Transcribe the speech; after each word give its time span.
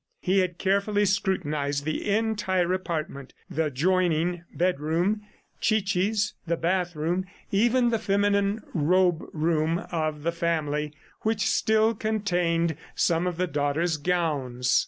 He 0.19 0.39
had 0.39 0.57
carefully 0.57 1.05
scrutinized 1.05 1.85
the 1.85 2.09
entire 2.09 2.73
apartment 2.73 3.35
the 3.51 3.65
adjoining 3.65 4.45
bedroom, 4.51 5.21
Chichi's, 5.59 6.33
the 6.47 6.57
bathroom, 6.57 7.25
even 7.51 7.91
the 7.91 7.99
feminine 7.99 8.63
robe 8.73 9.23
room 9.31 9.85
of 9.91 10.23
the 10.23 10.31
family, 10.31 10.91
which 11.21 11.45
still 11.47 11.93
contained 11.93 12.75
some 12.95 13.27
of 13.27 13.37
the 13.37 13.45
daughter's 13.45 13.97
gowns. 13.97 14.79